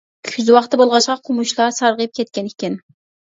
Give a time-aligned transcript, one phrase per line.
[0.27, 2.81] كۈز ۋاقتى بولغاچقا قومۇشلار سارغىيىپ كەتكەن ئىكەن.